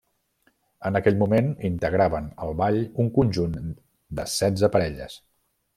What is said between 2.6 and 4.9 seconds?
ball un conjunt de setze